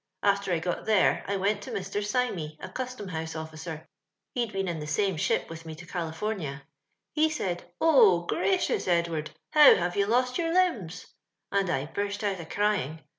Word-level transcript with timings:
After 0.23 0.51
I 0.51 0.57
got 0.57 0.85
there, 0.87 1.23
I 1.27 1.35
went 1.37 1.61
to 1.61 1.69
Mr. 1.71 2.03
Symee 2.03 2.57
a 2.59 2.69
Custom 2.69 3.09
house 3.09 3.35
officer 3.35 3.87
(he'd 4.33 4.51
been 4.51 4.67
in 4.67 4.79
the 4.79 4.87
same 4.87 5.15
ship 5.15 5.47
with 5.47 5.63
me 5.63 5.75
to 5.75 5.85
California); 5.85 6.63
he 7.13 7.29
said, 7.29 7.71
* 7.75 7.79
Oh, 7.79 8.21
gra 8.25 8.57
cioiis, 8.57 8.87
Edward, 8.87 9.29
how 9.51 9.75
have 9.75 9.95
you 9.95 10.07
lost 10.07 10.39
your 10.39 10.51
limbs!' 10.51 11.05
and 11.51 11.69
I 11.69 11.85
burst 11.85 12.23
out 12.23 12.39
a 12.39 12.45
crying. 12.47 13.03